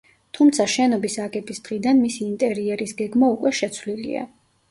თუმცა 0.35 0.63
შენობის 0.75 1.17
აგების 1.25 1.61
დღიდან 1.67 2.01
მისი 2.05 2.25
ინტერიერის 2.29 2.97
გეგმა 3.03 3.31
უკვე 3.35 3.55
შეცვლილია. 3.61 4.27